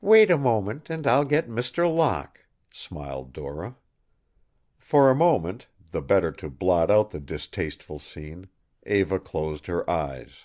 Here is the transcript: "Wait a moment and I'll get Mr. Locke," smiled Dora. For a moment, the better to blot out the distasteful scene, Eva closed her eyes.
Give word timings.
"Wait 0.00 0.30
a 0.30 0.38
moment 0.38 0.88
and 0.88 1.04
I'll 1.04 1.24
get 1.24 1.48
Mr. 1.48 1.92
Locke," 1.92 2.46
smiled 2.72 3.32
Dora. 3.32 3.74
For 4.78 5.10
a 5.10 5.16
moment, 5.16 5.66
the 5.90 6.00
better 6.00 6.30
to 6.30 6.48
blot 6.48 6.92
out 6.92 7.10
the 7.10 7.18
distasteful 7.18 7.98
scene, 7.98 8.50
Eva 8.86 9.18
closed 9.18 9.66
her 9.66 9.82
eyes. 9.90 10.44